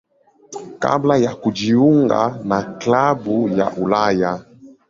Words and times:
kabla 0.79 1.17
ya 1.17 1.35
kujiunga 1.35 2.39
na 2.43 2.63
klabu 2.63 3.49
ya 3.49 3.71
Ulaya. 3.77 4.45